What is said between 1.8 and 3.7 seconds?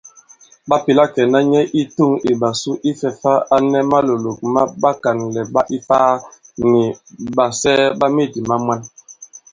tûŋ ìɓàsu ifɛ̄ fā a